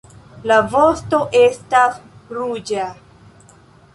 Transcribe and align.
La 0.51 0.55
vosto 0.75 1.19
estas 1.41 1.99
ruĝa. 2.37 2.87